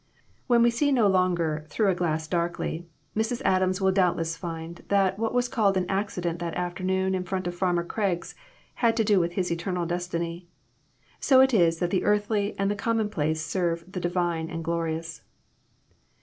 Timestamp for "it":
11.39-11.53